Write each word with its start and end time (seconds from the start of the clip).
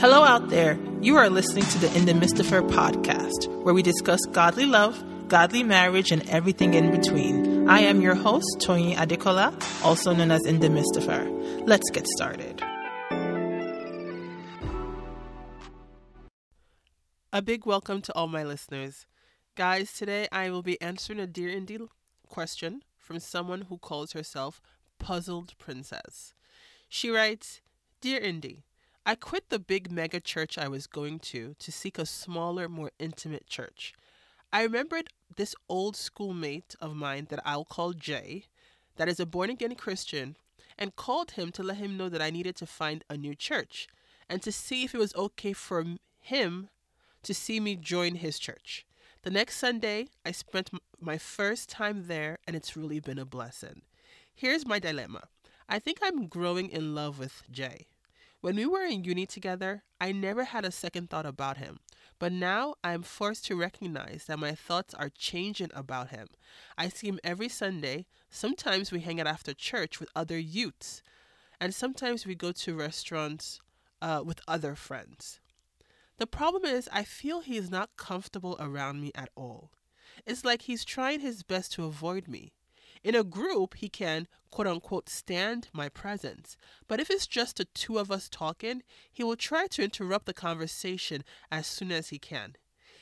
Hello 0.00 0.22
out 0.22 0.48
there. 0.48 0.78
You 1.00 1.16
are 1.16 1.28
listening 1.28 1.64
to 1.64 1.78
the 1.80 1.92
In 1.96 2.06
the 2.06 2.14
Midst 2.14 2.38
of 2.38 2.48
Her 2.48 2.62
podcast, 2.62 3.48
where 3.64 3.74
we 3.74 3.82
discuss 3.82 4.20
godly 4.26 4.64
love, 4.64 5.02
godly 5.26 5.64
marriage, 5.64 6.12
and 6.12 6.22
everything 6.28 6.74
in 6.74 6.92
between. 6.92 7.68
I 7.68 7.80
am 7.80 8.00
your 8.00 8.14
host, 8.14 8.60
Tony 8.60 8.94
Adekola, 8.94 9.52
also 9.84 10.14
known 10.14 10.30
as 10.30 10.46
In 10.46 10.60
the 10.60 10.70
Midst 10.70 10.96
of 10.96 11.06
Her. 11.06 11.28
Let's 11.66 11.90
get 11.90 12.06
started. 12.06 12.62
A 17.32 17.42
big 17.42 17.66
welcome 17.66 18.00
to 18.02 18.14
all 18.14 18.28
my 18.28 18.44
listeners. 18.44 19.04
Guys, 19.56 19.92
today 19.92 20.28
I 20.30 20.50
will 20.50 20.62
be 20.62 20.80
answering 20.80 21.18
a 21.18 21.26
Dear 21.26 21.48
Indy 21.48 21.78
question 22.28 22.82
from 22.96 23.18
someone 23.18 23.62
who 23.62 23.78
calls 23.78 24.12
herself 24.12 24.60
Puzzled 25.00 25.58
Princess. 25.58 26.34
She 26.88 27.10
writes, 27.10 27.62
Dear 28.00 28.20
Indy, 28.20 28.62
I 29.08 29.14
quit 29.14 29.48
the 29.48 29.58
big 29.58 29.90
mega 29.90 30.20
church 30.20 30.58
I 30.58 30.68
was 30.68 30.86
going 30.86 31.18
to 31.20 31.54
to 31.58 31.72
seek 31.72 31.98
a 31.98 32.04
smaller, 32.04 32.68
more 32.68 32.90
intimate 32.98 33.46
church. 33.46 33.94
I 34.52 34.62
remembered 34.62 35.08
this 35.34 35.54
old 35.66 35.96
schoolmate 35.96 36.74
of 36.78 36.94
mine 36.94 37.28
that 37.30 37.40
I'll 37.42 37.64
call 37.64 37.94
Jay, 37.94 38.44
that 38.96 39.08
is 39.08 39.18
a 39.18 39.24
born 39.24 39.48
again 39.48 39.76
Christian, 39.76 40.36
and 40.78 40.94
called 40.94 41.30
him 41.30 41.50
to 41.52 41.62
let 41.62 41.78
him 41.78 41.96
know 41.96 42.10
that 42.10 42.20
I 42.20 42.28
needed 42.28 42.54
to 42.56 42.66
find 42.66 43.02
a 43.08 43.16
new 43.16 43.34
church 43.34 43.88
and 44.28 44.42
to 44.42 44.52
see 44.52 44.84
if 44.84 44.94
it 44.94 44.98
was 44.98 45.14
okay 45.14 45.54
for 45.54 45.86
him 46.20 46.68
to 47.22 47.32
see 47.32 47.60
me 47.60 47.76
join 47.76 48.16
his 48.16 48.38
church. 48.38 48.84
The 49.22 49.30
next 49.30 49.56
Sunday, 49.56 50.08
I 50.26 50.32
spent 50.32 50.68
my 51.00 51.16
first 51.16 51.70
time 51.70 52.08
there, 52.08 52.40
and 52.46 52.54
it's 52.54 52.76
really 52.76 53.00
been 53.00 53.18
a 53.18 53.24
blessing. 53.24 53.80
Here's 54.34 54.66
my 54.66 54.78
dilemma 54.78 55.28
I 55.66 55.78
think 55.78 56.00
I'm 56.02 56.26
growing 56.26 56.68
in 56.68 56.94
love 56.94 57.18
with 57.18 57.42
Jay. 57.50 57.86
When 58.40 58.54
we 58.54 58.66
were 58.66 58.84
in 58.84 59.02
uni 59.02 59.26
together, 59.26 59.82
I 60.00 60.12
never 60.12 60.44
had 60.44 60.64
a 60.64 60.70
second 60.70 61.10
thought 61.10 61.26
about 61.26 61.56
him. 61.56 61.80
But 62.20 62.32
now 62.32 62.74
I 62.84 62.92
am 62.92 63.02
forced 63.02 63.44
to 63.46 63.56
recognize 63.56 64.24
that 64.26 64.38
my 64.38 64.52
thoughts 64.52 64.94
are 64.94 65.08
changing 65.08 65.70
about 65.74 66.10
him. 66.10 66.28
I 66.76 66.88
see 66.88 67.08
him 67.08 67.20
every 67.24 67.48
Sunday. 67.48 68.06
Sometimes 68.30 68.92
we 68.92 69.00
hang 69.00 69.20
out 69.20 69.26
after 69.26 69.54
church 69.54 69.98
with 69.98 70.08
other 70.14 70.38
youths. 70.38 71.02
And 71.60 71.74
sometimes 71.74 72.26
we 72.26 72.34
go 72.36 72.52
to 72.52 72.74
restaurants 72.76 73.60
uh, 74.00 74.22
with 74.24 74.40
other 74.46 74.76
friends. 74.76 75.40
The 76.18 76.26
problem 76.26 76.64
is, 76.64 76.88
I 76.92 77.04
feel 77.04 77.40
he 77.40 77.56
is 77.56 77.70
not 77.70 77.96
comfortable 77.96 78.56
around 78.60 79.00
me 79.00 79.12
at 79.14 79.30
all. 79.36 79.70
It's 80.26 80.44
like 80.44 80.62
he's 80.62 80.84
trying 80.84 81.20
his 81.20 81.42
best 81.42 81.72
to 81.72 81.84
avoid 81.84 82.28
me. 82.28 82.52
In 83.08 83.14
a 83.14 83.24
group, 83.24 83.76
he 83.76 83.88
can, 83.88 84.28
quote 84.50 84.66
unquote, 84.66 85.08
stand 85.08 85.68
my 85.72 85.88
presence. 85.88 86.58
But 86.88 87.00
if 87.00 87.08
it's 87.08 87.26
just 87.26 87.56
the 87.56 87.64
two 87.64 87.96
of 87.96 88.10
us 88.10 88.28
talking, 88.28 88.82
he 89.10 89.24
will 89.24 89.34
try 89.34 89.66
to 89.68 89.82
interrupt 89.82 90.26
the 90.26 90.34
conversation 90.34 91.24
as 91.50 91.66
soon 91.66 91.90
as 91.90 92.10
he 92.10 92.18
can. 92.18 92.56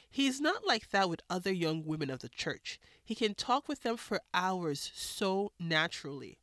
He's 0.08 0.40
not 0.40 0.64
like 0.64 0.90
that 0.90 1.10
with 1.10 1.22
other 1.28 1.52
young 1.52 1.84
women 1.84 2.08
of 2.08 2.20
the 2.20 2.28
church. 2.28 2.78
He 3.04 3.16
can 3.16 3.34
talk 3.34 3.66
with 3.66 3.82
them 3.82 3.96
for 3.96 4.20
hours 4.32 4.92
so 4.94 5.50
naturally. 5.58 6.38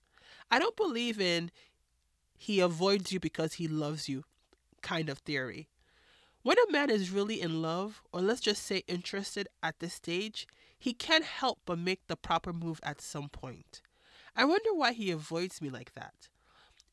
I 0.51 0.59
don't 0.59 0.75
believe 0.75 1.21
in 1.21 1.49
he 2.37 2.59
avoids 2.59 3.13
you 3.13 3.21
because 3.21 3.53
he 3.53 3.69
loves 3.69 4.09
you 4.09 4.25
kind 4.81 5.07
of 5.07 5.19
theory. 5.19 5.69
When 6.43 6.57
a 6.59 6.71
man 6.71 6.89
is 6.89 7.09
really 7.09 7.39
in 7.39 7.61
love, 7.61 8.01
or 8.11 8.19
let's 8.19 8.41
just 8.41 8.63
say 8.63 8.83
interested 8.89 9.47
at 9.63 9.79
this 9.79 9.93
stage, 9.93 10.45
he 10.77 10.93
can't 10.93 11.23
help 11.23 11.59
but 11.65 11.79
make 11.79 12.05
the 12.07 12.17
proper 12.17 12.51
move 12.51 12.81
at 12.83 12.99
some 12.99 13.29
point. 13.29 13.81
I 14.35 14.43
wonder 14.43 14.73
why 14.73 14.91
he 14.91 15.09
avoids 15.09 15.61
me 15.61 15.69
like 15.69 15.93
that. 15.93 16.27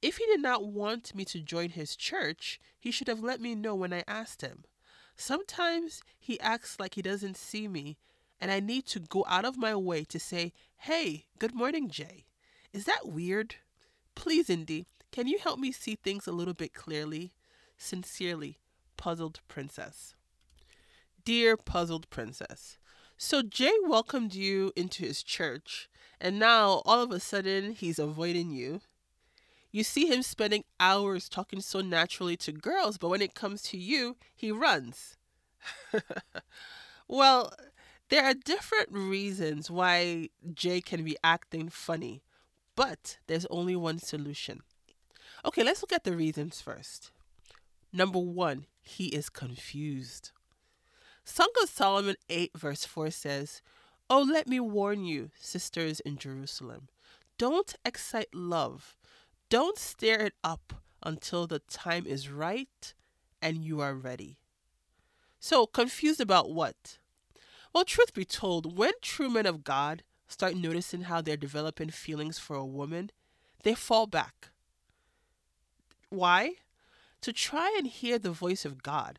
If 0.00 0.18
he 0.18 0.26
did 0.26 0.40
not 0.40 0.66
want 0.66 1.16
me 1.16 1.24
to 1.24 1.40
join 1.40 1.70
his 1.70 1.96
church, 1.96 2.60
he 2.78 2.92
should 2.92 3.08
have 3.08 3.24
let 3.24 3.40
me 3.40 3.56
know 3.56 3.74
when 3.74 3.92
I 3.92 4.04
asked 4.06 4.40
him. 4.40 4.62
Sometimes 5.16 6.00
he 6.16 6.38
acts 6.38 6.78
like 6.78 6.94
he 6.94 7.02
doesn't 7.02 7.36
see 7.36 7.66
me, 7.66 7.98
and 8.40 8.52
I 8.52 8.60
need 8.60 8.86
to 8.86 9.00
go 9.00 9.24
out 9.28 9.44
of 9.44 9.58
my 9.58 9.74
way 9.74 10.04
to 10.04 10.20
say, 10.20 10.52
Hey, 10.76 11.24
good 11.40 11.56
morning, 11.56 11.90
Jay. 11.90 12.24
Is 12.72 12.84
that 12.84 13.08
weird? 13.08 13.56
Please, 14.14 14.48
Indy, 14.48 14.86
can 15.10 15.26
you 15.26 15.38
help 15.38 15.58
me 15.58 15.72
see 15.72 15.96
things 15.96 16.28
a 16.28 16.32
little 16.32 16.54
bit 16.54 16.72
clearly? 16.72 17.32
Sincerely, 17.76 18.59
Puzzled 19.00 19.40
Princess. 19.48 20.14
Dear 21.24 21.56
Puzzled 21.56 22.10
Princess, 22.10 22.76
so 23.16 23.40
Jay 23.40 23.72
welcomed 23.86 24.34
you 24.34 24.72
into 24.76 25.04
his 25.04 25.22
church, 25.22 25.88
and 26.20 26.38
now 26.38 26.82
all 26.84 27.02
of 27.02 27.10
a 27.10 27.18
sudden 27.18 27.72
he's 27.72 27.98
avoiding 27.98 28.50
you. 28.50 28.82
You 29.72 29.84
see 29.84 30.06
him 30.06 30.22
spending 30.22 30.64
hours 30.78 31.30
talking 31.30 31.62
so 31.62 31.80
naturally 31.80 32.36
to 32.36 32.52
girls, 32.52 32.98
but 32.98 33.08
when 33.08 33.22
it 33.22 33.34
comes 33.34 33.62
to 33.62 33.78
you, 33.78 34.18
he 34.36 34.52
runs. 34.52 35.16
well, 37.08 37.54
there 38.10 38.24
are 38.24 38.34
different 38.34 38.90
reasons 38.92 39.70
why 39.70 40.28
Jay 40.52 40.82
can 40.82 41.04
be 41.04 41.16
acting 41.24 41.70
funny, 41.70 42.22
but 42.76 43.16
there's 43.28 43.46
only 43.46 43.76
one 43.76 43.98
solution. 43.98 44.60
Okay, 45.42 45.62
let's 45.62 45.80
look 45.80 45.92
at 45.92 46.04
the 46.04 46.14
reasons 46.14 46.60
first. 46.60 47.12
Number 47.92 48.18
one, 48.18 48.66
he 48.82 49.06
is 49.06 49.28
confused. 49.28 50.30
Song 51.24 51.48
of 51.62 51.68
Solomon 51.68 52.16
8, 52.28 52.52
verse 52.56 52.84
4 52.84 53.10
says, 53.10 53.62
Oh, 54.08 54.22
let 54.22 54.48
me 54.48 54.58
warn 54.58 55.04
you, 55.04 55.30
sisters 55.38 56.00
in 56.00 56.16
Jerusalem. 56.16 56.88
Don't 57.38 57.74
excite 57.84 58.34
love. 58.34 58.96
Don't 59.48 59.78
stir 59.78 60.14
it 60.14 60.34
up 60.42 60.74
until 61.02 61.46
the 61.46 61.60
time 61.60 62.06
is 62.06 62.28
right 62.28 62.94
and 63.40 63.64
you 63.64 63.80
are 63.80 63.94
ready. 63.94 64.38
So, 65.38 65.66
confused 65.66 66.20
about 66.20 66.50
what? 66.50 66.98
Well, 67.72 67.84
truth 67.84 68.12
be 68.12 68.24
told, 68.24 68.76
when 68.76 68.92
true 69.00 69.30
men 69.30 69.46
of 69.46 69.64
God 69.64 70.02
start 70.28 70.54
noticing 70.54 71.02
how 71.02 71.20
they're 71.20 71.36
developing 71.36 71.90
feelings 71.90 72.38
for 72.38 72.56
a 72.56 72.64
woman, 72.64 73.10
they 73.62 73.74
fall 73.74 74.06
back. 74.06 74.50
Why? 76.08 76.54
To 77.22 77.32
try 77.32 77.74
and 77.76 77.86
hear 77.86 78.18
the 78.18 78.30
voice 78.30 78.64
of 78.64 78.82
God 78.82 79.18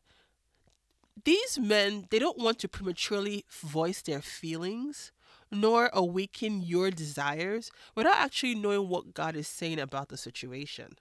these 1.23 1.59
men, 1.59 2.07
they 2.09 2.19
don't 2.19 2.37
want 2.37 2.59
to 2.59 2.67
prematurely 2.67 3.45
voice 3.49 4.01
their 4.01 4.21
feelings 4.21 5.11
nor 5.51 5.89
awaken 5.91 6.61
your 6.61 6.89
desires 6.91 7.71
without 7.93 8.15
actually 8.15 8.55
knowing 8.55 8.87
what 8.87 9.13
God 9.13 9.35
is 9.35 9.47
saying 9.47 9.79
about 9.79 10.07
the 10.07 10.17
situation. 10.17 10.95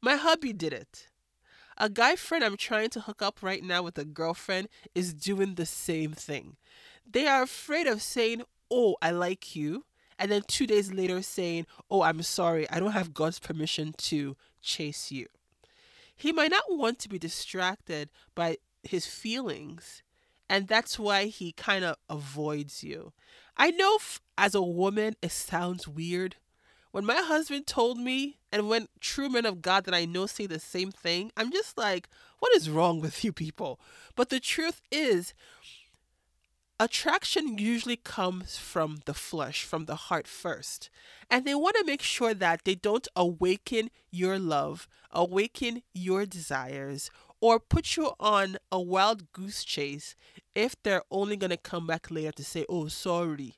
My 0.00 0.16
hubby 0.16 0.54
did 0.54 0.72
it. 0.72 1.08
A 1.76 1.90
guy 1.90 2.16
friend 2.16 2.42
I'm 2.42 2.56
trying 2.56 2.88
to 2.90 3.00
hook 3.00 3.20
up 3.20 3.42
right 3.42 3.62
now 3.62 3.82
with 3.82 3.98
a 3.98 4.04
girlfriend 4.04 4.68
is 4.94 5.12
doing 5.12 5.56
the 5.56 5.66
same 5.66 6.12
thing. 6.12 6.56
They 7.08 7.26
are 7.26 7.42
afraid 7.42 7.86
of 7.86 8.00
saying, 8.00 8.42
Oh, 8.70 8.96
I 9.02 9.10
like 9.10 9.54
you, 9.54 9.84
and 10.18 10.30
then 10.30 10.42
two 10.48 10.66
days 10.66 10.92
later 10.92 11.20
saying, 11.20 11.66
Oh, 11.90 12.02
I'm 12.02 12.22
sorry, 12.22 12.68
I 12.70 12.80
don't 12.80 12.92
have 12.92 13.12
God's 13.12 13.38
permission 13.38 13.92
to 13.98 14.36
chase 14.62 15.12
you. 15.12 15.26
He 16.16 16.32
might 16.32 16.50
not 16.50 16.64
want 16.68 16.98
to 17.00 17.08
be 17.08 17.18
distracted 17.18 18.10
by 18.34 18.58
his 18.82 19.06
feelings 19.06 20.02
and 20.48 20.68
that's 20.68 20.98
why 20.98 21.24
he 21.26 21.52
kind 21.52 21.84
of 21.84 21.96
avoids 22.08 22.84
you. 22.84 23.12
I 23.56 23.70
know 23.70 23.96
f- 23.96 24.20
as 24.36 24.54
a 24.54 24.62
woman 24.62 25.16
it 25.22 25.32
sounds 25.32 25.88
weird. 25.88 26.36
When 26.90 27.04
my 27.04 27.16
husband 27.16 27.66
told 27.66 27.98
me, 27.98 28.38
and 28.52 28.68
when 28.68 28.86
true 29.00 29.28
men 29.28 29.46
of 29.46 29.62
God 29.62 29.84
that 29.84 29.94
I 29.94 30.04
know 30.04 30.26
say 30.26 30.46
the 30.46 30.60
same 30.60 30.92
thing, 30.92 31.32
I'm 31.36 31.50
just 31.50 31.76
like, 31.76 32.08
what 32.38 32.54
is 32.54 32.70
wrong 32.70 33.00
with 33.00 33.24
you 33.24 33.32
people? 33.32 33.80
But 34.14 34.28
the 34.28 34.38
truth 34.38 34.80
is, 34.92 35.34
attraction 36.80 37.58
usually 37.58 37.96
comes 37.96 38.56
from 38.58 38.98
the 39.04 39.14
flesh, 39.14 39.64
from 39.64 39.84
the 39.84 39.94
heart 39.94 40.26
first. 40.26 40.90
And 41.30 41.44
they 41.44 41.54
want 41.54 41.76
to 41.76 41.84
make 41.84 42.02
sure 42.02 42.34
that 42.34 42.64
they 42.64 42.74
don't 42.74 43.08
awaken 43.14 43.90
your 44.10 44.38
love, 44.38 44.88
awaken 45.10 45.82
your 45.92 46.26
desires, 46.26 47.10
or 47.40 47.60
put 47.60 47.96
you 47.96 48.12
on 48.18 48.56
a 48.72 48.80
wild 48.80 49.32
goose 49.32 49.64
chase 49.64 50.16
if 50.54 50.80
they're 50.82 51.02
only 51.10 51.36
going 51.36 51.50
to 51.50 51.56
come 51.56 51.86
back 51.86 52.10
later 52.10 52.32
to 52.32 52.44
say, 52.44 52.64
oh, 52.68 52.88
sorry, 52.88 53.56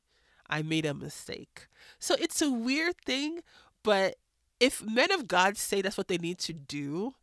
I 0.49 0.62
made 0.62 0.87
a 0.87 0.94
mistake. 0.94 1.69
So 1.99 2.17
it's 2.19 2.43
a 2.43 2.50
weird 2.50 2.96
thing, 3.05 3.40
but 3.82 4.17
if 4.58 4.82
men 4.82 5.12
of 5.12 5.29
God 5.29 5.56
say 5.56 5.82
that's 5.82 5.99
what 5.99 6.08
they 6.08 6.19
need 6.19 6.38
to 6.40 6.52
do, 6.52 7.14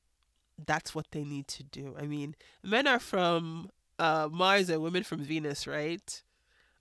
that's 0.63 0.93
what 0.93 1.11
they 1.11 1.23
need 1.23 1.47
to 1.49 1.63
do. 1.63 1.95
I 1.99 2.03
mean, 2.03 2.35
men 2.63 2.87
are 2.87 2.99
from 2.99 3.69
uh, 3.99 4.29
Mars 4.31 4.69
and 4.69 4.81
women 4.81 5.03
from 5.03 5.19
Venus, 5.19 5.67
right? 5.67 6.21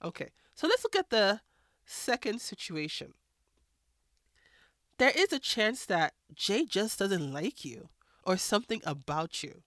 Okay, 0.03 0.31
so 0.55 0.67
let's 0.67 0.85
look 0.85 0.97
at 0.97 1.11
the 1.11 1.41
second 1.85 2.41
situation. 2.41 3.15
There 4.99 5.13
is 5.15 5.33
a 5.33 5.39
chance 5.39 5.85
that 5.87 6.15
Jay 6.35 6.65
just 6.65 6.99
doesn't 6.99 7.33
like 7.33 7.65
you 7.65 7.89
or 8.25 8.37
something 8.37 8.81
about 8.85 9.43
you. 9.43 9.63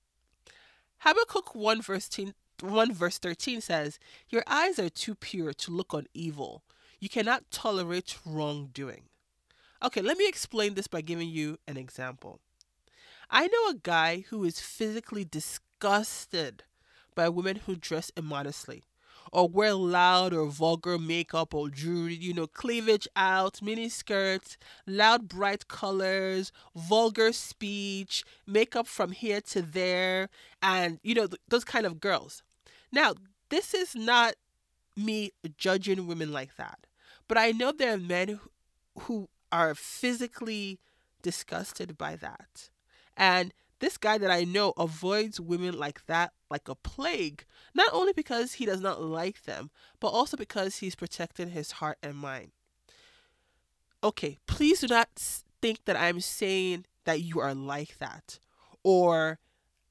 Habakkuk 1.00 1.53
1 1.53 1.81
verse, 1.81 2.07
10, 2.07 2.33
1 2.62 2.94
verse 2.94 3.18
13 3.18 3.62
says, 3.62 4.00
Your 4.30 4.44
eyes 4.47 4.80
are 4.80 4.89
too 4.89 5.15
pure 5.15 5.53
to 5.53 5.71
look 5.71 5.94
on 5.94 6.07
evil. 6.13 6.63
You 7.00 7.09
cannot 7.09 7.51
tolerate 7.51 8.18
wrongdoing. 8.25 9.03
Okay, 9.83 10.01
let 10.01 10.18
me 10.18 10.27
explain 10.27 10.74
this 10.74 10.88
by 10.88 11.01
giving 11.01 11.30
you 11.30 11.57
an 11.68 11.77
example. 11.77 12.39
I 13.30 13.47
know 13.47 13.69
a 13.69 13.80
guy 13.81 14.25
who 14.30 14.44
is 14.44 14.59
physically 14.59 15.25
disgusted 15.25 16.63
by 17.16 17.30
women 17.30 17.62
who 17.66 17.76
dress 17.76 18.12
immodestly 18.16 18.84
or 19.32 19.50
wear 19.50 19.74
loud 19.74 20.34
or 20.34 20.46
vulgar 20.48 20.98
makeup 20.98 21.54
or 21.54 21.70
jewelry, 21.70 22.16
you 22.16 22.34
know, 22.34 22.48
cleavage 22.48 23.08
out, 23.16 23.62
mini 23.62 23.90
skirts, 23.90 24.58
loud 24.86 25.28
bright 25.28 25.68
colors, 25.68 26.52
vulgar 26.76 27.34
speech, 27.34 28.24
makeup 28.46 28.88
from 28.88 29.12
here 29.12 29.42
to 29.42 29.62
there, 29.62 30.30
and, 30.62 31.00
you 31.04 31.14
know, 31.14 31.28
th- 31.28 31.42
those 31.48 31.64
kind 31.64 31.86
of 31.86 32.00
girls. 32.00 32.44
Now, 32.92 33.14
this 33.50 33.74
is 33.74 33.96
not 33.96 34.36
me 34.96 35.32
judging 35.58 36.08
women 36.08 36.32
like 36.32 36.56
that, 36.56 36.88
but 37.28 37.38
I 37.38 37.52
know 37.52 37.72
there 37.72 37.96
are 37.96 37.98
men 37.98 38.40
who 39.00 39.28
are 39.52 39.76
physically 39.76 40.80
disgusted 41.22 41.98
by 41.98 42.16
that. 42.16 42.70
And 43.18 43.54
this 43.80 43.98
guy 43.98 44.18
that 44.18 44.31
I 44.31 44.44
know 44.44 44.74
avoids 44.77 45.39
women 45.39 45.77
like 45.77 46.06
that 46.06 46.31
like 46.50 46.69
a 46.69 46.75
plague, 46.75 47.45
not 47.74 47.89
only 47.92 48.13
because 48.13 48.54
he 48.54 48.66
does 48.66 48.81
not 48.81 49.01
like 49.01 49.44
them, 49.44 49.69
but 50.00 50.10
also 50.10 50.38
because 50.38 50.77
he's 50.77 50.95
protecting 50.95 51.50
his 51.50 51.74
heart 51.74 51.98
and 52.01 52.16
mind. 52.16 52.51
Okay, 54.04 54.38
please 54.48 54.81
do 54.81 54.88
not 54.88 55.10
think 55.62 55.86
that 55.86 55.98
I'm 55.98 56.22
saying 56.22 56.86
that 57.06 57.22
you 57.22 57.39
are 57.39 57.56
like 57.56 57.98
that 58.00 58.39
or 58.83 59.39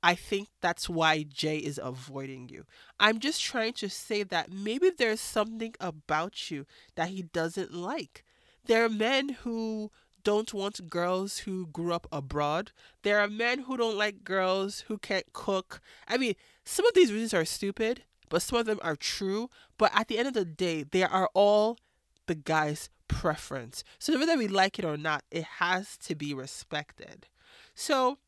I 0.02 0.14
think 0.14 0.48
that's 0.60 0.88
why 0.88 1.22
Jay 1.22 1.56
is 1.56 1.80
avoiding 1.82 2.48
you. 2.48 2.64
I'm 3.00 3.19
just 3.19 3.42
trying 3.42 3.72
to 3.75 3.88
say 3.88 4.22
that 4.22 4.52
maybe 4.52 4.90
there's 4.90 5.20
something 5.20 5.75
about 5.80 6.50
you 6.50 6.66
that 6.94 7.08
he 7.08 7.22
doesn't 7.22 7.72
like. 7.72 8.22
There 8.66 8.84
are 8.84 8.90
men 8.90 9.30
who 9.30 9.90
don't 10.25 10.53
want 10.53 10.91
girls 10.91 11.38
who 11.41 11.67
grew 11.67 11.93
up 11.93 12.06
abroad. 12.11 12.73
There 13.03 13.21
are 13.21 13.29
men 13.29 13.61
who 13.61 13.76
don't 13.76 13.97
like 13.97 14.25
girls 14.25 14.85
who 14.88 14.99
can't 14.99 15.32
cook. 15.32 15.81
I 16.09 16.17
mean, 16.17 16.35
some 16.65 16.87
of 16.87 16.94
these 16.94 17.12
reasons 17.12 17.35
are 17.35 17.44
stupid, 17.44 18.03
but 18.31 18.43
some 18.43 18.59
of 18.59 18.67
them 18.67 18.81
are 18.82 18.97
true. 18.97 19.50
But 19.79 19.93
at 19.94 20.09
the 20.09 20.19
end 20.19 20.29
of 20.29 20.35
the 20.35 20.44
day, 20.44 20.82
they 20.82 21.05
are 21.05 21.29
all 21.35 21.79
the 22.26 22.35
guy's 22.35 22.88
preference. 23.06 23.85
So 23.99 24.19
whether 24.19 24.37
we 24.37 24.49
like 24.49 24.79
it 24.79 24.85
or 24.85 24.97
not, 24.97 25.25
it 25.31 25.44
has 25.44 25.97
to 25.99 26.15
be 26.15 26.35
respected. 26.35 27.26
So 27.75 28.19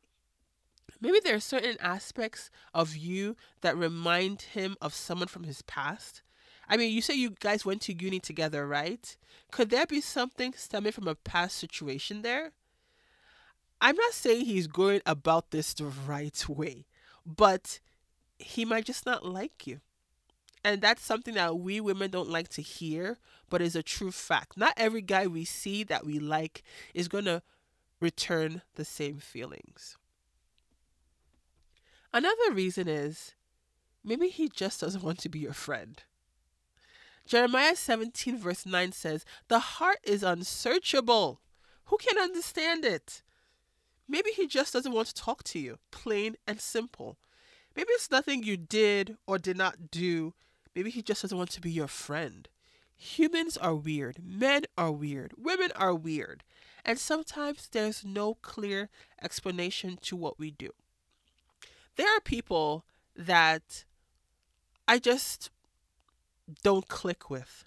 maybe 1.00 1.18
there 1.24 1.36
are 1.36 1.40
certain 1.40 1.76
aspects 1.80 2.50
of 2.74 2.94
you 2.94 3.36
that 3.62 3.76
remind 3.76 4.42
him 4.42 4.76
of 4.80 4.94
someone 4.94 5.28
from 5.28 5.44
his 5.44 5.62
past 5.62 6.22
I 6.68 6.76
mean, 6.76 6.92
you 6.92 7.00
say 7.00 7.14
you 7.14 7.30
guys 7.30 7.64
went 7.64 7.82
to 7.82 7.92
uni 7.92 8.18
together, 8.18 8.66
right? 8.66 9.16
Could 9.50 9.70
there 9.70 9.86
be 9.86 10.00
something 10.00 10.52
stemming 10.56 10.92
from 10.92 11.08
a 11.08 11.14
past 11.14 11.56
situation 11.56 12.22
there? 12.22 12.52
I'm 13.80 13.96
not 13.96 14.12
saying 14.12 14.46
he's 14.46 14.66
going 14.66 15.02
about 15.06 15.50
this 15.50 15.74
the 15.74 15.84
right 15.84 16.48
way, 16.48 16.86
but 17.24 17.80
he 18.38 18.64
might 18.64 18.86
just 18.86 19.06
not 19.06 19.24
like 19.24 19.66
you. 19.66 19.80
And 20.64 20.80
that's 20.80 21.04
something 21.04 21.34
that 21.34 21.58
we 21.58 21.80
women 21.80 22.10
don't 22.10 22.28
like 22.28 22.48
to 22.50 22.62
hear, 22.62 23.18
but 23.48 23.62
is 23.62 23.76
a 23.76 23.82
true 23.82 24.10
fact. 24.10 24.56
Not 24.56 24.74
every 24.76 25.02
guy 25.02 25.26
we 25.26 25.44
see 25.44 25.84
that 25.84 26.04
we 26.04 26.18
like 26.18 26.62
is 26.92 27.06
going 27.06 27.26
to 27.26 27.42
return 28.00 28.62
the 28.74 28.84
same 28.84 29.18
feelings. 29.18 29.96
Another 32.12 32.52
reason 32.52 32.88
is 32.88 33.34
maybe 34.02 34.28
he 34.28 34.48
just 34.48 34.80
doesn't 34.80 35.04
want 35.04 35.18
to 35.20 35.28
be 35.28 35.38
your 35.38 35.52
friend. 35.52 36.02
Jeremiah 37.26 37.74
17, 37.74 38.38
verse 38.38 38.64
9 38.64 38.92
says, 38.92 39.24
The 39.48 39.58
heart 39.58 39.98
is 40.04 40.22
unsearchable. 40.22 41.40
Who 41.86 41.96
can 41.98 42.18
understand 42.18 42.84
it? 42.84 43.22
Maybe 44.08 44.30
he 44.30 44.46
just 44.46 44.72
doesn't 44.72 44.92
want 44.92 45.08
to 45.08 45.14
talk 45.14 45.42
to 45.44 45.58
you, 45.58 45.78
plain 45.90 46.36
and 46.46 46.60
simple. 46.60 47.18
Maybe 47.74 47.88
it's 47.90 48.10
nothing 48.10 48.44
you 48.44 48.56
did 48.56 49.16
or 49.26 49.38
did 49.38 49.56
not 49.56 49.90
do. 49.90 50.34
Maybe 50.74 50.90
he 50.90 51.02
just 51.02 51.22
doesn't 51.22 51.36
want 51.36 51.50
to 51.50 51.60
be 51.60 51.70
your 51.70 51.88
friend. 51.88 52.48
Humans 52.96 53.56
are 53.56 53.74
weird. 53.74 54.18
Men 54.24 54.62
are 54.78 54.92
weird. 54.92 55.34
Women 55.36 55.70
are 55.74 55.94
weird. 55.94 56.44
And 56.84 56.98
sometimes 56.98 57.68
there's 57.70 58.04
no 58.04 58.34
clear 58.34 58.88
explanation 59.20 59.98
to 60.02 60.16
what 60.16 60.38
we 60.38 60.52
do. 60.52 60.70
There 61.96 62.08
are 62.16 62.20
people 62.20 62.84
that 63.16 63.84
I 64.86 64.98
just 64.98 65.50
don't 66.62 66.88
click 66.88 67.30
with. 67.30 67.64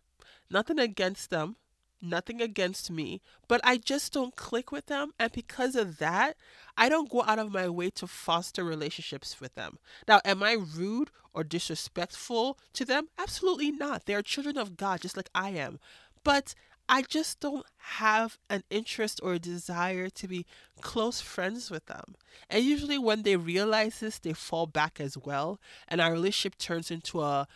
Nothing 0.50 0.80
against 0.80 1.30
them, 1.30 1.58
nothing 2.02 2.42
against 2.42 2.90
me, 2.90 3.22
but 3.48 3.62
I 3.64 3.78
just 3.78 4.14
don't 4.14 4.36
click 4.36 4.72
with 4.72 4.88
them. 4.88 5.12
And 5.20 5.32
because 5.32 5.76
of 5.76 6.00
that, 6.00 6.38
I 6.78 6.90
don't 6.90 7.10
go 7.10 7.24
out 7.24 7.40
of 7.40 7.52
my 7.52 7.70
way 7.70 7.90
to 7.92 8.08
foster 8.08 8.64
relationships 8.64 9.40
with 9.40 9.56
them. 9.56 9.78
Now, 10.08 10.22
am 10.26 10.42
I 10.42 10.54
rude 10.54 11.12
or 11.34 11.44
disrespectful 11.44 12.58
to 12.74 12.86
them? 12.86 13.10
Absolutely 13.18 13.72
not. 13.72 14.06
They 14.06 14.16
are 14.16 14.22
children 14.22 14.58
of 14.58 14.78
God, 14.78 15.02
just 15.02 15.18
like 15.18 15.30
I 15.36 15.50
am. 15.52 15.80
But 16.24 16.56
I 16.92 17.04
just 17.04 17.40
don't 17.40 17.68
have 17.78 18.40
an 18.50 18.64
interest 18.72 19.20
or 19.22 19.34
a 19.34 19.40
desire 19.40 20.10
to 20.10 20.28
be 20.28 20.48
close 20.82 21.22
friends 21.22 21.70
with 21.70 21.86
them. 21.86 22.16
And 22.50 22.64
usually, 22.64 22.98
when 22.98 23.22
they 23.22 23.36
realize 23.36 24.00
this, 24.00 24.18
they 24.18 24.34
fall 24.34 24.66
back 24.66 25.00
as 25.00 25.16
well. 25.16 25.60
And 25.88 26.02
our 26.02 26.12
relationship 26.12 26.58
turns 26.58 26.90
into 26.90 27.22
a 27.22 27.48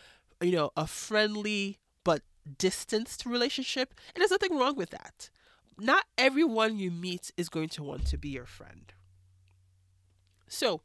you 0.44 0.52
know, 0.52 0.70
a 0.76 0.86
friendly 0.86 1.78
but 2.04 2.22
distanced 2.58 3.24
relationship. 3.26 3.94
And 4.14 4.20
there's 4.20 4.30
nothing 4.30 4.56
wrong 4.56 4.76
with 4.76 4.90
that. 4.90 5.30
Not 5.78 6.04
everyone 6.16 6.78
you 6.78 6.90
meet 6.90 7.32
is 7.36 7.48
going 7.48 7.68
to 7.70 7.82
want 7.82 8.06
to 8.06 8.18
be 8.18 8.28
your 8.28 8.46
friend. 8.46 8.92
So, 10.46 10.82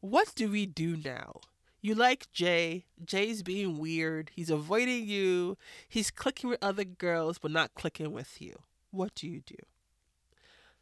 what 0.00 0.32
do 0.34 0.50
we 0.50 0.66
do 0.66 0.96
now? 0.96 1.40
You 1.82 1.94
like 1.94 2.30
Jay. 2.32 2.84
Jay's 3.04 3.42
being 3.42 3.78
weird. 3.78 4.30
He's 4.34 4.50
avoiding 4.50 5.08
you. 5.08 5.56
He's 5.88 6.10
clicking 6.10 6.50
with 6.50 6.62
other 6.62 6.84
girls, 6.84 7.38
but 7.38 7.50
not 7.50 7.74
clicking 7.74 8.12
with 8.12 8.40
you. 8.40 8.54
What 8.90 9.14
do 9.14 9.26
you 9.26 9.40
do? 9.40 9.56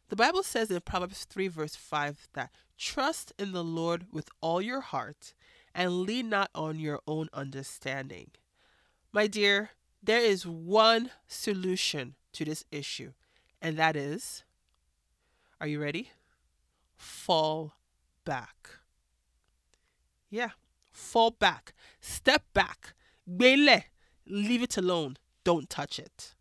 The 0.09 0.15
Bible 0.15 0.43
says 0.43 0.69
in 0.69 0.81
Proverbs 0.81 1.25
3, 1.25 1.47
verse 1.47 1.75
5, 1.75 2.27
that 2.33 2.51
trust 2.77 3.31
in 3.39 3.51
the 3.51 3.63
Lord 3.63 4.07
with 4.11 4.29
all 4.41 4.61
your 4.61 4.81
heart 4.81 5.33
and 5.73 6.01
lean 6.01 6.29
not 6.29 6.49
on 6.53 6.79
your 6.79 6.99
own 7.07 7.29
understanding. 7.33 8.31
My 9.11 9.27
dear, 9.27 9.71
there 10.01 10.21
is 10.21 10.45
one 10.45 11.11
solution 11.27 12.15
to 12.33 12.45
this 12.45 12.63
issue, 12.71 13.13
and 13.61 13.77
that 13.77 13.95
is 13.95 14.43
are 15.61 15.67
you 15.67 15.81
ready? 15.81 16.11
Fall 16.95 17.73
back. 18.23 18.69
Yeah, 20.29 20.51
fall 20.91 21.31
back. 21.31 21.73
Step 21.99 22.43
back. 22.53 22.93
Leave 23.27 23.83
it 24.63 24.77
alone. 24.77 25.17
Don't 25.43 25.69
touch 25.69 25.99
it. 25.99 26.35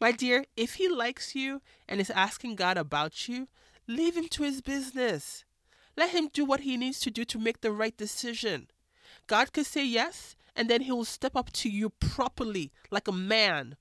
My 0.00 0.12
dear, 0.12 0.44
if 0.56 0.74
he 0.74 0.88
likes 0.88 1.34
you 1.34 1.62
and 1.88 2.00
is 2.00 2.10
asking 2.10 2.56
God 2.56 2.76
about 2.76 3.28
you, 3.28 3.48
leave 3.86 4.16
him 4.16 4.28
to 4.28 4.42
his 4.42 4.60
business. 4.60 5.44
Let 5.96 6.10
him 6.10 6.28
do 6.32 6.44
what 6.44 6.60
he 6.60 6.76
needs 6.76 7.00
to 7.00 7.10
do 7.10 7.24
to 7.24 7.38
make 7.38 7.60
the 7.60 7.72
right 7.72 7.96
decision. 7.96 8.68
God 9.26 9.52
could 9.52 9.66
say 9.66 9.84
yes, 9.84 10.36
and 10.54 10.68
then 10.68 10.82
he 10.82 10.92
will 10.92 11.04
step 11.04 11.34
up 11.34 11.52
to 11.52 11.68
you 11.68 11.90
properly, 11.90 12.72
like 12.90 13.08
a 13.08 13.12
man. 13.12 13.76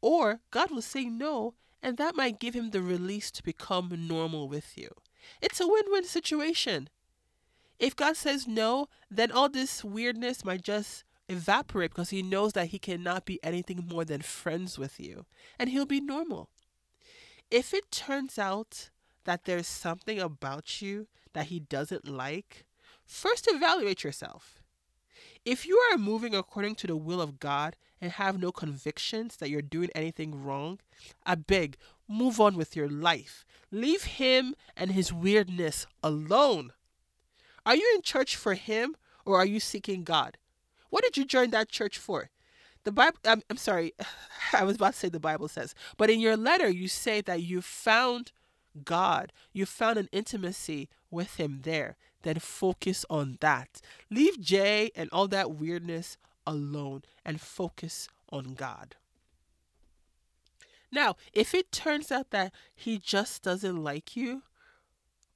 Or 0.00 0.40
God 0.50 0.70
will 0.70 0.82
say 0.82 1.04
no, 1.04 1.54
and 1.82 1.96
that 1.96 2.16
might 2.16 2.40
give 2.40 2.54
him 2.54 2.70
the 2.70 2.82
release 2.82 3.30
to 3.32 3.42
become 3.42 3.92
normal 4.08 4.48
with 4.48 4.78
you. 4.78 4.90
It's 5.42 5.60
a 5.60 5.66
win 5.66 5.84
win 5.88 6.04
situation. 6.04 6.88
If 7.78 7.96
God 7.96 8.16
says 8.16 8.46
no, 8.46 8.88
then 9.10 9.30
all 9.30 9.48
this 9.48 9.84
weirdness 9.84 10.44
might 10.44 10.62
just 10.62 11.04
evaporate 11.28 11.90
because 11.90 12.10
he 12.10 12.22
knows 12.22 12.52
that 12.52 12.68
he 12.68 12.78
cannot 12.78 13.26
be 13.26 13.40
anything 13.42 13.86
more 13.90 14.04
than 14.04 14.22
friends 14.22 14.78
with 14.78 14.98
you, 15.00 15.26
and 15.58 15.68
he'll 15.68 15.86
be 15.86 16.00
normal. 16.00 16.48
If 17.50 17.74
it 17.74 17.90
turns 17.90 18.38
out 18.38 18.90
that 19.24 19.44
there's 19.44 19.66
something 19.66 20.18
about 20.18 20.80
you 20.80 21.08
that 21.36 21.48
he 21.48 21.60
doesn't 21.60 22.08
like, 22.08 22.64
first 23.04 23.46
evaluate 23.46 24.02
yourself. 24.02 24.62
If 25.44 25.66
you 25.66 25.76
are 25.92 25.98
moving 25.98 26.34
according 26.34 26.76
to 26.76 26.86
the 26.86 26.96
will 26.96 27.20
of 27.20 27.38
God 27.38 27.76
and 28.00 28.10
have 28.12 28.40
no 28.40 28.50
convictions 28.50 29.36
that 29.36 29.50
you're 29.50 29.60
doing 29.60 29.90
anything 29.94 30.42
wrong, 30.42 30.80
I 31.26 31.34
beg, 31.34 31.76
move 32.08 32.40
on 32.40 32.56
with 32.56 32.74
your 32.74 32.88
life. 32.88 33.44
Leave 33.70 34.04
him 34.04 34.54
and 34.78 34.92
his 34.92 35.12
weirdness 35.12 35.86
alone. 36.02 36.72
Are 37.66 37.76
you 37.76 37.92
in 37.94 38.00
church 38.00 38.34
for 38.34 38.54
him 38.54 38.96
or 39.26 39.36
are 39.36 39.44
you 39.44 39.60
seeking 39.60 40.04
God? 40.04 40.38
What 40.88 41.04
did 41.04 41.18
you 41.18 41.26
join 41.26 41.50
that 41.50 41.68
church 41.68 41.98
for? 41.98 42.30
The 42.84 42.92
Bible, 42.92 43.18
I'm, 43.26 43.42
I'm 43.50 43.58
sorry, 43.58 43.92
I 44.54 44.64
was 44.64 44.76
about 44.76 44.94
to 44.94 44.98
say 44.98 45.10
the 45.10 45.20
Bible 45.20 45.48
says, 45.48 45.74
but 45.98 46.08
in 46.08 46.18
your 46.18 46.38
letter, 46.38 46.70
you 46.70 46.88
say 46.88 47.20
that 47.20 47.42
you 47.42 47.60
found 47.60 48.32
God. 48.84 49.32
You 49.52 49.66
found 49.66 49.98
an 49.98 50.08
intimacy 50.12 50.88
with 51.10 51.36
Him 51.36 51.60
there. 51.62 51.96
Then 52.22 52.38
focus 52.38 53.04
on 53.08 53.38
that. 53.40 53.80
Leave 54.10 54.40
Jay 54.40 54.90
and 54.94 55.08
all 55.12 55.28
that 55.28 55.52
weirdness 55.52 56.16
alone 56.46 57.02
and 57.24 57.40
focus 57.40 58.08
on 58.30 58.54
God. 58.54 58.96
Now, 60.90 61.16
if 61.32 61.54
it 61.54 61.72
turns 61.72 62.12
out 62.12 62.30
that 62.30 62.52
he 62.74 62.98
just 62.98 63.42
doesn't 63.42 63.82
like 63.82 64.16
you, 64.16 64.42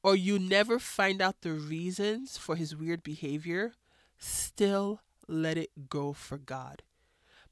or 0.03 0.17
you 0.17 0.39
never 0.39 0.79
find 0.79 1.21
out 1.21 1.43
the 1.43 1.53
reasons 1.53 2.39
for 2.39 2.57
his 2.57 2.75
weird 2.75 3.03
behavior, 3.03 3.73
still 4.19 5.01
let 5.29 5.59
it 5.59 5.89
go 5.89 6.13
for 6.13 6.39
God. 6.39 6.83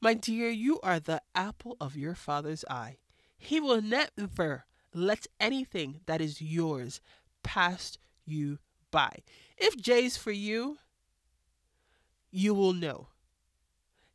My 0.01 0.15
dear, 0.15 0.49
you 0.49 0.81
are 0.81 1.01
the 1.01 1.23
apple 1.35 1.77
of 1.81 1.97
your 1.97 2.15
father's 2.15 2.65
eye. 2.71 2.99
He 3.37 3.61
will 3.61 3.83
never 3.83 4.65
let 4.99 5.27
anything 5.41 6.01
that 6.07 6.21
is 6.21 6.43
yours 6.43 7.01
pass 7.43 7.99
you 8.25 8.59
by. 8.91 9.19
If 9.57 9.77
Jay's 9.77 10.17
for 10.17 10.33
you, 10.33 10.79
you 12.31 12.55
will 12.55 12.73
know. 12.73 13.09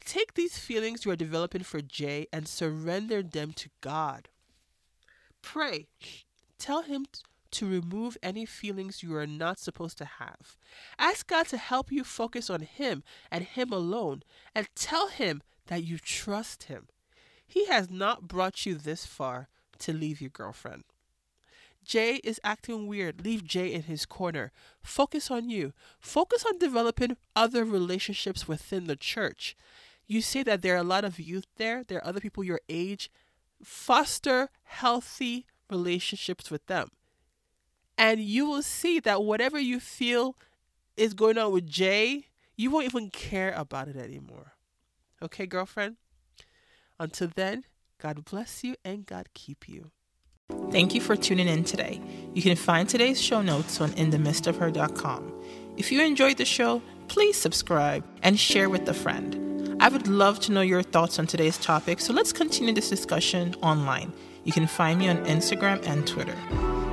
Take 0.06 0.34
these 0.34 0.58
feelings 0.58 1.06
you 1.06 1.12
are 1.12 1.16
developing 1.16 1.64
for 1.64 1.82
Jay 1.82 2.28
and 2.34 2.48
surrender 2.48 3.24
them 3.24 3.54
to 3.54 3.70
God. 3.82 4.30
Pray. 5.42 5.88
Tell 6.60 6.82
Him 6.82 7.06
to 7.52 7.70
remove 7.70 8.18
any 8.22 8.46
feelings 8.46 9.04
you 9.04 9.16
are 9.16 9.28
not 9.28 9.60
supposed 9.60 9.98
to 10.00 10.06
have. 10.06 10.58
Ask 10.98 11.28
God 11.28 11.48
to 11.48 11.58
help 11.58 11.92
you 11.92 12.04
focus 12.04 12.50
on 12.50 12.62
Him 12.62 13.04
and 13.32 13.44
Him 13.44 13.72
alone, 13.72 14.24
and 14.56 14.68
tell 14.76 15.08
Him 15.08 15.42
that 15.68 15.84
you 15.84 15.98
trust 15.98 16.64
Him. 16.64 16.88
He 17.46 17.66
has 17.68 17.90
not 17.90 18.28
brought 18.28 18.66
you 18.66 18.76
this 18.76 19.06
far 19.06 19.48
to 19.80 19.94
leave 19.94 20.22
your 20.22 20.30
girlfriend. 20.30 20.84
Jay 21.84 22.16
is 22.24 22.40
acting 22.44 22.88
weird. 22.88 23.24
Leave 23.26 23.44
Jay 23.44 23.74
in 23.74 23.84
his 23.84 24.06
corner. 24.06 24.52
Focus 24.82 25.30
on 25.30 25.50
you. 25.50 25.74
Focus 26.00 26.46
on 26.46 26.58
developing 26.58 27.18
other 27.36 27.66
relationships 27.66 28.48
within 28.48 28.86
the 28.86 28.96
church. 28.96 29.56
You 30.08 30.22
say 30.22 30.44
that 30.44 30.62
there 30.62 30.76
are 30.76 30.80
a 30.80 30.84
lot 30.84 31.06
of 31.06 31.20
youth 31.20 31.48
there, 31.58 31.84
there 31.84 32.00
are 32.00 32.08
other 32.08 32.20
people 32.20 32.44
your 32.44 32.62
age. 32.70 33.10
Foster 33.64 34.50
healthy 34.64 35.46
relationships 35.70 36.52
with 36.52 36.66
them. 36.68 36.90
And 37.98 38.22
you 38.22 38.46
will 38.46 38.64
see 38.64 39.00
that 39.02 39.24
whatever 39.24 39.60
you 39.60 39.80
feel 39.80 40.36
is 40.98 41.14
going 41.14 41.38
on 41.38 41.52
with 41.52 41.68
Jay, 41.68 42.28
you 42.56 42.70
won't 42.70 42.86
even 42.86 43.10
care 43.10 43.54
about 43.56 43.88
it 43.88 43.96
anymore. 43.96 44.54
Okay, 45.22 45.46
girlfriend? 45.46 45.98
Until 47.00 47.30
then, 47.34 47.64
God 48.04 48.26
bless 48.26 48.66
you 48.66 48.76
and 48.84 49.06
God 49.06 49.30
keep 49.34 49.70
you. 49.70 49.92
Thank 50.72 50.94
you 50.94 51.00
for 51.00 51.16
tuning 51.16 51.48
in 51.48 51.64
today. 51.64 52.02
You 52.34 52.42
can 52.42 52.58
find 52.58 52.90
today's 52.90 53.22
show 53.22 53.42
notes 53.42 53.80
on 53.80 53.92
inthemidstofher.com. 53.92 55.34
If 55.78 55.90
you 55.90 56.02
enjoyed 56.02 56.36
the 56.36 56.44
show, 56.44 56.82
please 57.08 57.38
subscribe 57.38 58.04
and 58.22 58.38
share 58.38 58.70
with 58.70 58.90
a 58.90 58.94
friend. 58.94 59.78
I 59.80 59.88
would 59.88 60.10
love 60.10 60.42
to 60.42 60.52
know 60.52 60.60
your 60.60 60.84
thoughts 60.84 61.18
on 61.18 61.28
today's 61.28 61.58
topic, 61.58 62.02
so 62.02 62.12
let's 62.12 62.34
continue 62.34 62.74
this 62.74 62.90
discussion 62.90 63.56
online. 63.62 64.12
You 64.44 64.52
can 64.52 64.68
find 64.68 65.00
me 65.00 65.08
on 65.08 65.24
Instagram 65.24 65.88
and 65.88 66.06
Twitter. 66.06 66.36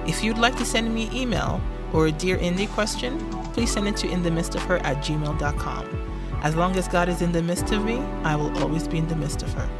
If 0.07 0.23
you'd 0.23 0.38
like 0.38 0.57
to 0.59 0.64
send 0.64 0.95
me 0.95 1.11
email 1.12 1.61
or 1.93 2.07
a 2.07 2.12
Dear 2.12 2.38
Indie 2.38 2.69
question, 2.69 3.19
please 3.52 3.73
send 3.73 3.88
it 3.88 3.97
to 3.97 4.07
inthemistofher 4.07 4.81
at 4.85 4.99
gmail.com. 4.99 6.40
As 6.45 6.55
long 6.55 6.76
as 6.76 6.87
God 6.87 7.09
is 7.09 7.21
in 7.21 7.33
the 7.33 7.43
midst 7.43 7.73
of 7.73 7.85
me, 7.85 7.99
I 8.23 8.37
will 8.37 8.57
always 8.62 8.87
be 8.87 8.99
in 8.99 9.09
the 9.09 9.17
midst 9.17 9.43
of 9.43 9.52
her. 9.55 9.80